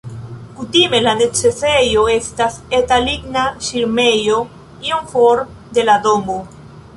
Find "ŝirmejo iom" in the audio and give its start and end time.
3.67-5.05